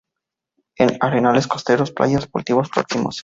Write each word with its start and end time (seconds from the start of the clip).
En 0.77 0.97
arenales 0.99 1.45
costeros, 1.45 1.91
playas 1.91 2.25
y 2.25 2.29
cultivos 2.31 2.71
próximos. 2.71 3.19